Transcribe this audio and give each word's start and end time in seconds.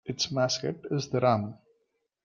Its 0.03 0.31
mascot 0.31 0.77
is 0.89 1.09
the 1.09 1.19
ram. 1.19 1.53